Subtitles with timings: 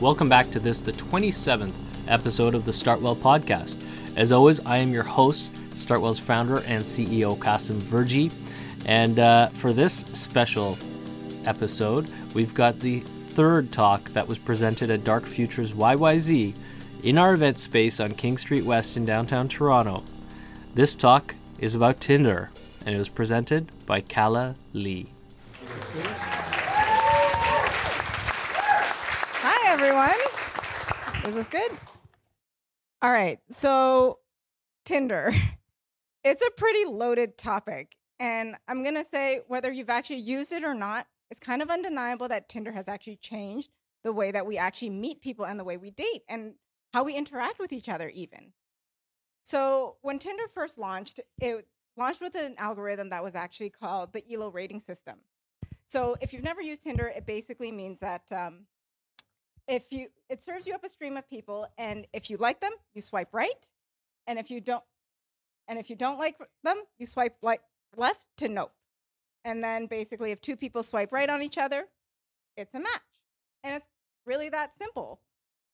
[0.00, 1.72] Welcome back to this, the 27th
[2.08, 3.86] episode of the Startwell podcast.
[4.16, 8.32] As always, I am your host, Startwell's founder and CEO, Kasim Verji.
[8.86, 10.76] And uh, for this special
[11.46, 16.54] episode, we've got the third talk that was presented at Dark Futures YYZ
[17.04, 20.02] in our event space on King Street West in downtown Toronto.
[20.74, 22.50] This talk is about Tinder,
[22.84, 25.06] and it was presented by Calla Lee.
[29.74, 30.14] Everyone.
[31.26, 31.72] Is this good?
[33.02, 33.38] All right.
[33.50, 34.20] So,
[34.84, 35.32] Tinder.
[36.26, 37.96] It's a pretty loaded topic.
[38.18, 41.68] And I'm going to say whether you've actually used it or not, it's kind of
[41.68, 43.68] undeniable that Tinder has actually changed
[44.04, 46.54] the way that we actually meet people and the way we date and
[46.94, 48.54] how we interact with each other, even.
[49.42, 51.66] So, when Tinder first launched, it
[51.98, 55.18] launched with an algorithm that was actually called the ELO rating system.
[55.84, 58.64] So, if you've never used Tinder, it basically means that um,
[59.68, 62.72] if you it serves you up a stream of people, and if you like them,
[62.94, 63.70] you swipe right,
[64.26, 64.84] and if you don't,
[65.68, 67.60] and if you don't like them, you swipe like
[67.96, 68.72] left to nope.
[69.44, 71.84] And then basically, if two people swipe right on each other,
[72.56, 73.00] it's a match.
[73.62, 73.88] And it's
[74.26, 75.20] really that simple.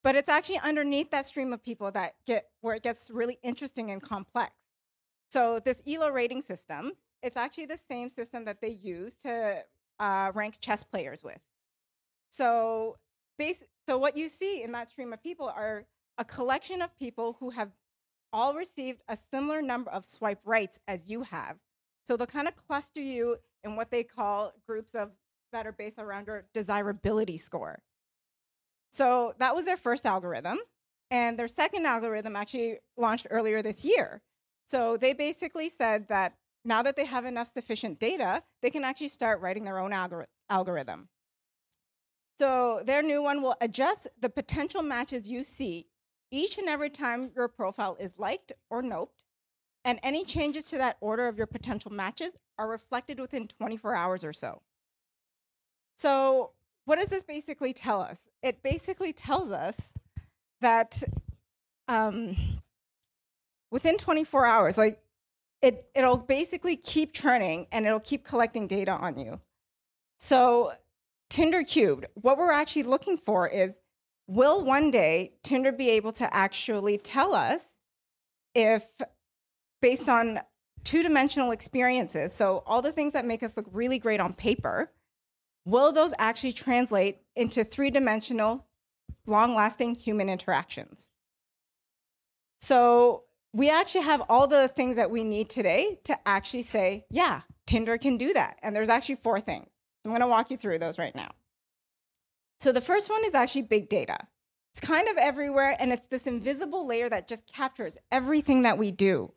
[0.02, 3.90] But it's actually underneath that stream of people that get where it gets really interesting
[3.90, 4.52] and complex.
[5.30, 9.62] So this ELO rating system, it's actually the same system that they use to
[9.98, 11.38] uh, rank chess players with.
[12.30, 12.96] So
[13.38, 15.84] base, so what you see in that stream of people are
[16.16, 17.72] a collection of people who have
[18.32, 21.56] all received a similar number of swipe rights as you have.
[22.04, 25.10] So they'll kind of cluster you in what they call groups of
[25.50, 27.82] that are based around your desirability score.
[28.92, 30.60] So that was their first algorithm.
[31.10, 34.22] And their second algorithm actually launched earlier this year.
[34.66, 39.08] So they basically said that now that they have enough sufficient data, they can actually
[39.08, 41.08] start writing their own algor- algorithm.
[42.40, 45.88] So their new one will adjust the potential matches you see
[46.30, 49.26] each and every time your profile is liked or noped,
[49.84, 54.24] and any changes to that order of your potential matches are reflected within 24 hours
[54.24, 54.62] or so.
[55.98, 56.52] So,
[56.86, 58.20] what does this basically tell us?
[58.42, 59.92] It basically tells us
[60.62, 61.02] that
[61.88, 62.36] um,
[63.70, 64.98] within 24 hours, like
[65.60, 69.40] it, it'll basically keep churning and it'll keep collecting data on you.
[70.18, 70.72] So,
[71.30, 73.76] Tinder Cubed, what we're actually looking for is
[74.26, 77.76] will one day Tinder be able to actually tell us
[78.54, 78.84] if,
[79.80, 80.40] based on
[80.82, 84.92] two dimensional experiences, so all the things that make us look really great on paper,
[85.64, 88.66] will those actually translate into three dimensional,
[89.26, 91.10] long lasting human interactions?
[92.60, 97.42] So we actually have all the things that we need today to actually say, yeah,
[97.66, 98.58] Tinder can do that.
[98.62, 99.68] And there's actually four things.
[100.04, 101.30] I'm going to walk you through those right now.
[102.58, 104.18] So the first one is actually big data.
[104.72, 108.90] It's kind of everywhere, and it's this invisible layer that just captures everything that we
[108.90, 109.32] do.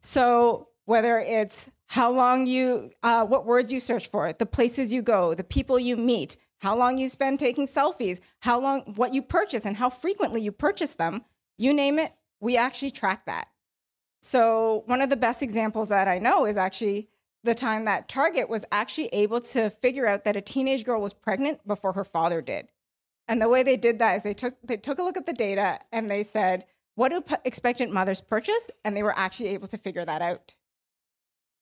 [0.00, 5.02] So whether it's how long you, uh, what words you search for, the places you
[5.02, 9.22] go, the people you meet, how long you spend taking selfies, how long, what you
[9.22, 11.24] purchase, and how frequently you purchase them,
[11.58, 13.48] you name it, we actually track that.
[14.22, 17.08] So one of the best examples that I know is actually
[17.44, 21.12] the time that Target was actually able to figure out that a teenage girl was
[21.12, 22.68] pregnant before her father did.
[23.28, 25.32] And the way they did that is they took they took a look at the
[25.32, 29.78] data and they said, "What do expectant mothers purchase?" And they were actually able to
[29.78, 30.54] figure that out.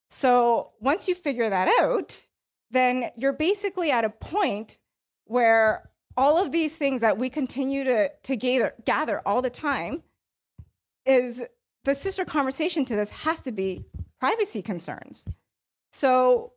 [0.09, 2.25] So once you figure that out,
[2.71, 4.79] then you're basically at a point
[5.25, 10.03] where all of these things that we continue to, to gather, gather all the time
[11.07, 11.43] is
[11.85, 13.87] the sister conversation to this has to be
[14.21, 15.25] privacy concerns.
[15.93, 16.53] So,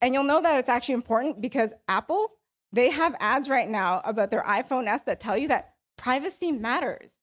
[0.00, 2.32] and you'll know that it's actually important because Apple,
[2.72, 7.16] they have ads right now about their iPhone S that tell you that privacy matters.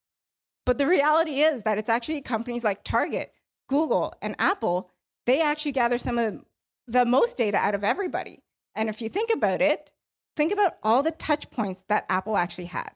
[0.65, 3.33] But the reality is that it's actually companies like Target,
[3.67, 4.89] Google, and Apple,
[5.25, 6.43] they actually gather some of
[6.87, 8.43] the, most data out of everybody.
[8.75, 9.91] And if you think about it,
[10.35, 12.91] think about all the touch points that Apple actually has.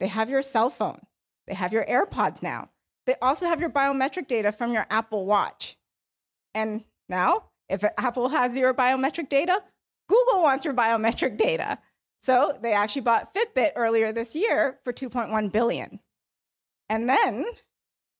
[0.00, 1.00] They have your cell phone,
[1.46, 2.70] they have your AirPods now,
[3.06, 5.76] they also have your biometric data from your Apple Watch.
[6.54, 9.62] And now if Apple has your biometric data,
[10.08, 11.78] Google wants your biometric data.
[12.20, 16.00] So they actually bought Fitbit earlier this year for 2.1 billion.
[16.88, 17.46] And then,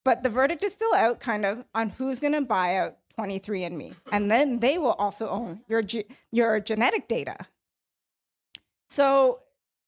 [0.05, 3.95] but the verdict is still out kind of on who's going to buy out 23andMe.
[4.13, 5.83] And then they will also own your,
[6.33, 7.47] your genetic data.
[8.89, 9.41] So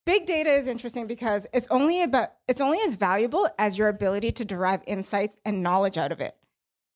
[0.05, 4.32] big data is interesting because it's only about it's only as valuable as your ability
[4.32, 6.35] to derive insights and knowledge out of it.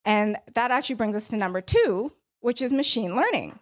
[0.05, 2.11] And that actually brings us to number 2,
[2.41, 3.59] which is machine learning.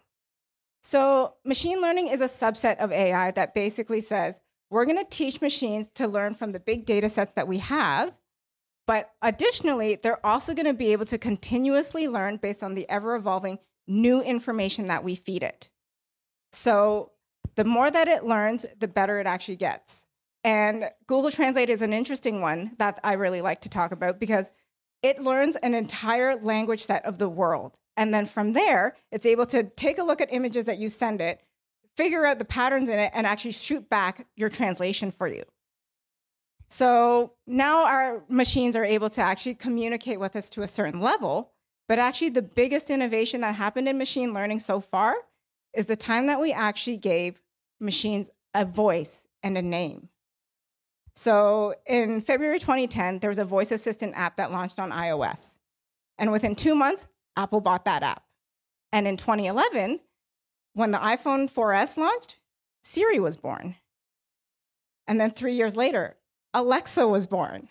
[0.81, 4.39] So, machine learning is a subset of AI that basically says
[4.69, 8.15] we're going to teach machines to learn from the big data sets that we have.
[8.87, 13.15] But additionally, they're also going to be able to continuously learn based on the ever
[13.15, 15.69] evolving new information that we feed it.
[16.51, 17.11] So
[17.55, 20.05] the more that it learns, the better it actually gets.
[20.43, 24.51] And Google Translate is an interesting one that I really like to talk about because
[25.03, 27.77] it learns an entire language set of the world.
[27.99, 31.19] And then from there, it's able to take a look at images that you send
[31.19, 31.41] it,
[31.97, 35.43] figure out the patterns in it, and actually shoot back your translation for you.
[36.69, 41.51] So now our machines are able to actually communicate with us to a certain level.
[41.89, 45.15] But actually, the biggest innovation that happened in machine learning so far
[45.73, 47.41] is the time that we actually gave
[47.81, 50.07] machines a voice and a name.
[51.15, 55.57] So in February 2010, there was a voice assistant app that launched on iOS.
[56.17, 58.23] And within two months, Apple bought that app.
[58.91, 59.99] And in 2011,
[60.73, 62.37] when the iPhone 4S launched,
[62.81, 63.75] Siri was born.
[65.07, 66.17] And then three years later,
[66.53, 67.69] Alexa was born.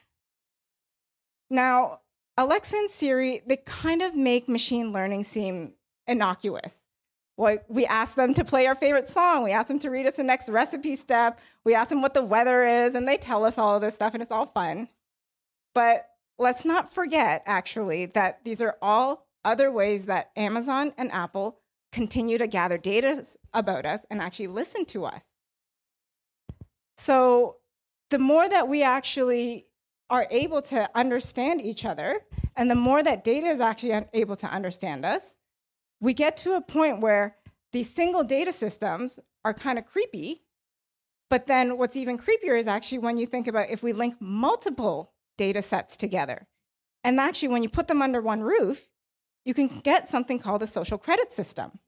[1.50, 2.00] Now,
[2.36, 5.74] Alexa and Siri, they kind of make machine learning seem
[6.06, 6.84] innocuous.
[7.36, 10.16] Like we ask them to play our favorite song, we ask them to read us
[10.16, 13.58] the next recipe step, we ask them what the weather is, and they tell us
[13.58, 14.88] all of this stuff, and it's all fun.
[15.74, 21.60] But let's not forget, actually, that these are all other ways that Amazon and Apple
[21.92, 23.24] continue to gather data
[23.54, 25.34] about us and actually listen to us.
[26.96, 27.56] So
[28.10, 29.66] the more that we actually
[30.10, 32.20] are able to understand each other,
[32.56, 35.36] and the more that data is actually able to understand us,
[36.00, 37.36] we get to a point where
[37.72, 40.42] these single data systems are kind of creepy.
[41.30, 45.12] But then what's even creepier is actually when you think about if we link multiple
[45.36, 46.46] data sets together.
[47.04, 48.88] And actually, when you put them under one roof,
[49.48, 51.78] you can get something called a social credit system.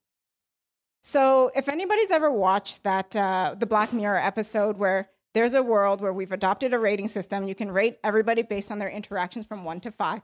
[1.02, 6.00] So, if anybody's ever watched that uh, the Black Mirror episode where there's a world
[6.00, 9.64] where we've adopted a rating system, you can rate everybody based on their interactions from
[9.64, 10.22] one to five.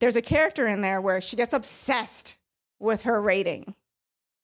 [0.00, 2.36] There's a character in there where she gets obsessed
[2.80, 3.76] with her rating.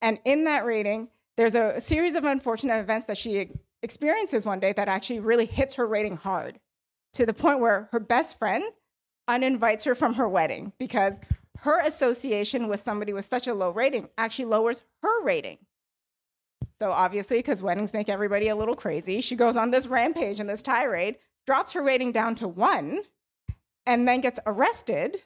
[0.01, 3.51] And in that rating, there's a series of unfortunate events that she
[3.83, 6.61] experiences one day that actually really hits her rating hard
[7.15, 8.63] to the point where her best friend
[9.27, 11.19] uninvites her from her wedding because
[11.61, 15.59] her association with somebody with such a low rating actually lowers her rating.
[16.79, 20.49] So obviously, because weddings make everybody a little crazy, she goes on this rampage and
[20.49, 21.17] this tirade,
[21.47, 23.03] drops her rating down to one,
[23.85, 25.17] and then gets arrested,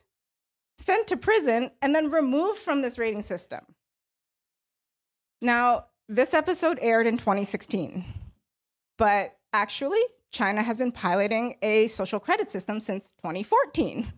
[0.79, 3.61] sent to prison, and then removed from this rating system.
[5.43, 8.05] Now, this episode aired in 2016,
[8.97, 14.13] but actually, China has been piloting a social credit system since 2014.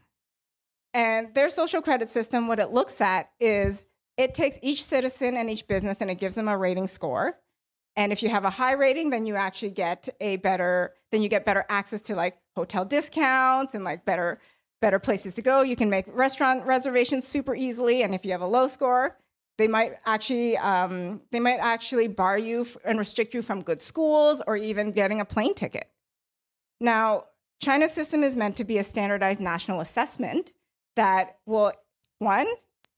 [0.94, 3.82] And their social credit system, what it looks at is
[4.16, 7.36] it takes each citizen and each business and it gives them a rating score.
[7.96, 11.28] And if you have a high rating, then you actually get a better, then you
[11.28, 14.38] get better access to like hotel discounts and like better,
[14.80, 15.62] better places to go.
[15.62, 18.04] You can make restaurant reservations super easily.
[18.04, 19.18] And if you have a low score,
[19.58, 24.42] they might actually um, they might actually bar you and restrict you from good schools
[24.46, 25.88] or even getting a plane ticket.
[26.80, 27.26] Now,
[27.62, 30.52] China's system is meant to be a standardized national assessment
[30.96, 31.72] that will,
[32.18, 32.46] one,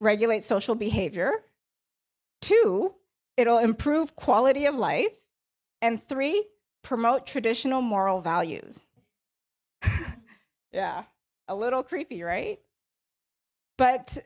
[0.01, 1.43] regulate social behavior,
[2.41, 2.95] two,
[3.37, 5.13] it'll improve quality of life,
[5.83, 6.45] and three,
[6.83, 8.87] promote traditional moral values.
[10.73, 11.05] yeah,
[11.49, 12.61] a little creepy, right?
[13.79, 14.19] But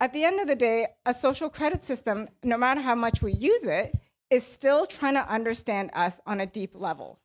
[0.00, 3.32] at the end of the day, a social credit system, no matter how much we
[3.32, 3.94] use it,
[4.30, 7.20] is still trying to understand us on a deep level.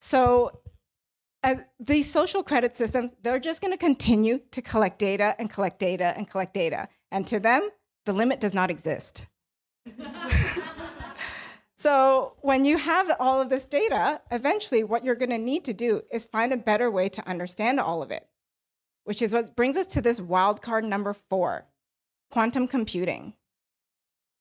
[0.00, 0.61] So
[1.42, 5.50] Uh, as these social credit systems, they're just going to continue to collect data and
[5.50, 6.88] collect data and collect data.
[7.10, 7.68] And to them,
[8.04, 9.26] the limit does not exist.
[11.76, 15.72] so when you have all of this data, eventually what you're going to need to
[15.72, 18.26] do is find a better way to understand all of it,
[19.04, 21.66] which is what brings us to this wild card number four
[22.30, 23.34] quantum computing.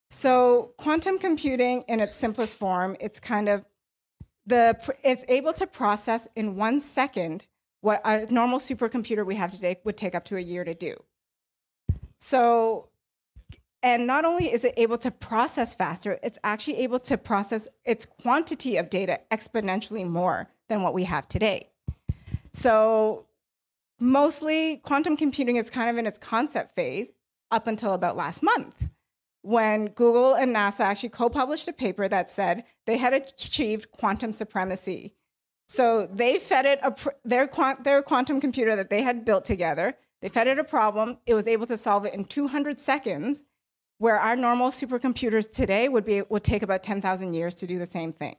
[0.10, 3.66] So, quantum computing in its simplest form, it's kind of
[4.46, 7.46] the it's able to process in one second
[7.82, 10.96] what a normal supercomputer we have today would take up to a year to do.
[12.20, 12.90] So,
[13.82, 18.06] and not only is it able to process faster, it's actually able to process its
[18.06, 21.70] quantity of data exponentially more than what we have today.
[22.54, 23.26] So,
[24.00, 27.12] mostly quantum computing is kind of in its concept phase
[27.50, 28.91] up until about last month
[29.42, 34.34] when Google and NASA actually co published a paper that said they had achieved quantum
[34.34, 35.16] supremacy.
[35.68, 36.94] So they fed it a,
[37.24, 37.50] their,
[37.84, 41.18] their quantum computer that they had built together, they fed it a problem.
[41.26, 43.44] It was able to solve it in 200 seconds,
[43.98, 47.86] where our normal supercomputers today would, be, would take about 10,000 years to do the
[47.86, 48.36] same thing.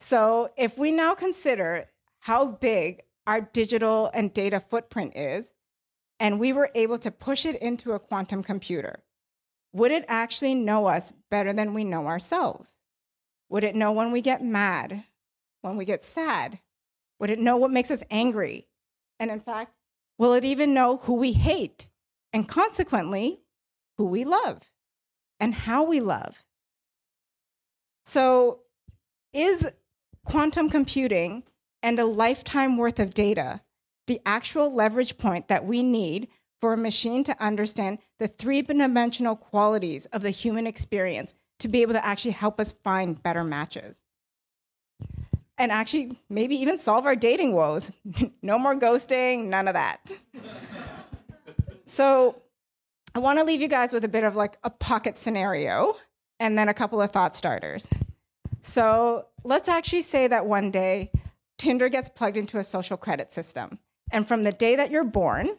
[0.00, 5.52] So, if we now consider how big our digital and data footprint is,
[6.20, 9.02] and we were able to push it into a quantum computer,
[9.72, 12.78] would it actually know us better than we know ourselves?
[13.50, 15.04] Would it know when we get mad,
[15.62, 16.58] when we get sad?
[17.18, 18.68] Would it know what makes us angry?
[19.18, 19.74] And in fact,
[20.18, 21.88] will it even know who we hate
[22.32, 23.40] and consequently
[23.96, 24.70] who we love
[25.40, 26.44] and how we love?
[28.04, 28.60] So,
[29.32, 29.70] is
[30.24, 31.42] quantum computing
[31.82, 33.60] and a lifetime worth of data
[34.06, 36.28] the actual leverage point that we need
[36.60, 41.82] for a machine to understand the three dimensional qualities of the human experience to be
[41.82, 44.02] able to actually help us find better matches.
[45.56, 47.92] And actually, maybe even solve our dating woes.
[48.42, 50.12] no more ghosting, none of that.
[51.84, 52.42] so,
[53.14, 55.96] I want to leave you guys with a bit of like a pocket scenario
[56.38, 57.88] and then a couple of thought starters.
[58.60, 61.10] So, let's actually say that one day
[61.56, 63.80] Tinder gets plugged into a social credit system.
[64.12, 65.58] And from the day that you're born,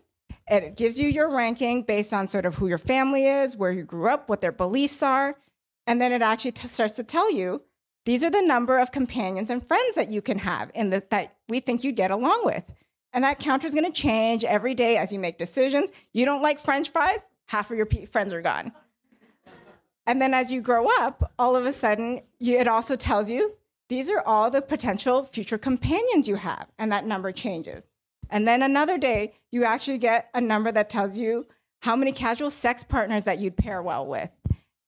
[0.49, 3.83] it gives you your ranking based on sort of who your family is, where you
[3.83, 5.37] grew up, what their beliefs are.
[5.85, 7.61] And then it actually t- starts to tell you
[8.05, 11.59] these are the number of companions and friends that you can have this that we
[11.59, 12.63] think you get along with.
[13.13, 15.91] And that counter is going to change every day as you make decisions.
[16.13, 18.71] You don't like french fries, half of your p- friends are gone.
[20.05, 23.53] And then as you grow up, all of a sudden, you, it also tells you
[23.89, 27.85] these are all the potential future companions you have, and that number changes.
[28.29, 31.47] And then another day, you actually get a number that tells you
[31.81, 34.29] how many casual sex partners that you'd pair well with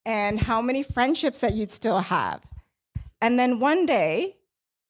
[0.06, 2.42] and how many friendships that you'd still have.
[3.22, 4.38] And then one day,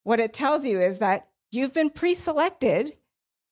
[0.04, 2.98] what it tells you is that you've been pre selected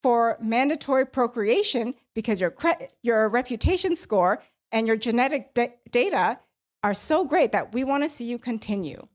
[0.01, 4.41] for mandatory procreation because your, cre- your reputation score
[4.71, 5.53] and your genetic
[5.91, 6.39] data
[6.83, 9.05] are so great that we want to see you continue.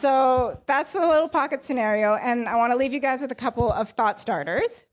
[0.00, 2.14] So that's the little pocket scenario.
[2.14, 4.84] And I want to leave you guys with a couple of thought starters.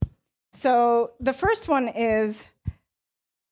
[0.52, 2.50] So the first one is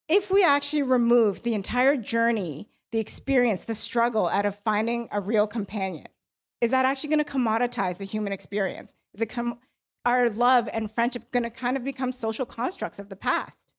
[0.06, 5.18] if we actually remove the entire journey, the experience, the struggle out of finding a
[5.18, 6.08] real companion,
[6.60, 8.94] is that actually going to commoditize the human experience?
[9.14, 9.58] Is it com-
[10.04, 13.72] our love and friendship going to kind of become social constructs of the past?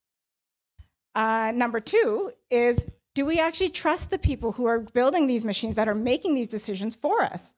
[1.13, 5.75] Uh, number two is do we actually trust the people who are building these machines
[5.75, 7.53] that are making these decisions for us?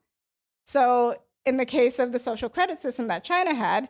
[0.69, 1.15] So,
[1.47, 3.89] in the case of the social credit system that China had,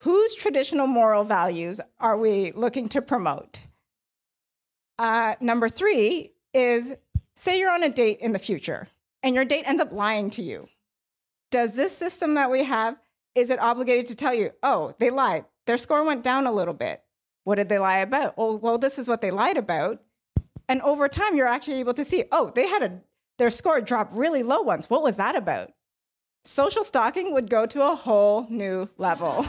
[0.00, 3.62] whose traditional moral values are we looking to promote?
[4.98, 6.94] Uh, number three is
[7.34, 8.88] say you're on a date in the future
[9.22, 10.68] and your date ends up lying to you.
[11.50, 12.98] Does this system that we have,
[13.34, 16.74] is it obligated to tell you, oh, they lied, their score went down a little
[16.74, 17.02] bit?
[17.44, 18.34] What did they lie about?
[18.36, 20.02] Oh, well, this is what they lied about.
[20.68, 23.00] And over time, you're actually able to see, oh, they had a
[23.38, 24.90] their score dropped really low once.
[24.90, 25.72] What was that about?
[26.44, 29.46] Social stalking would go to a whole new level.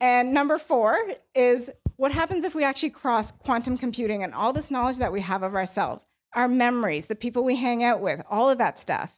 [0.00, 0.98] and number four
[1.34, 5.20] is what happens if we actually cross quantum computing and all this knowledge that we
[5.20, 9.16] have of ourselves, our memories, the people we hang out with, all of that stuff?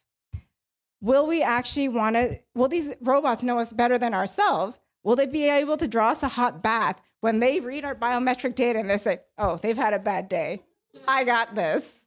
[1.01, 2.39] Will we actually want to?
[2.55, 4.81] Will these robots know us better than ourselves?
[5.05, 8.55] Will they be able to draw us a hot bath when they read our biometric
[8.55, 10.63] data and they say, oh, they've had a bad day.
[11.07, 12.01] I got this.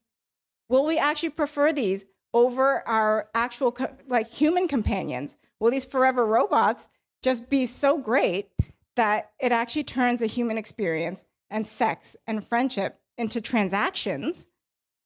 [0.70, 3.76] Will we actually prefer these over our actual
[4.08, 5.38] like human companions?
[5.60, 6.88] Will these forever robots
[7.22, 8.50] just be so great
[8.96, 14.48] that it actually turns a human experience and sex and friendship into transactions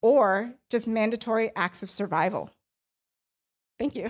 [0.01, 2.51] or just mandatory acts of survival?
[3.77, 4.09] Thank you.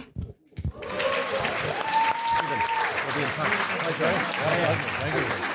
[5.07, 5.51] Thank you.